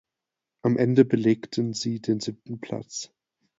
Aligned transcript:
Am 0.63 0.77
Ende 0.77 1.05
belegten 1.05 1.75
sie 1.75 1.99
den 2.01 2.21
siebten 2.21 2.59
Platz. 2.59 3.11